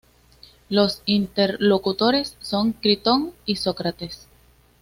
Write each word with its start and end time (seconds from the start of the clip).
Los 0.67 1.03
interlocutores 1.05 2.35
son 2.41 2.71
Critón 2.73 3.33
y 3.45 3.57
Sócrates. 3.57 4.27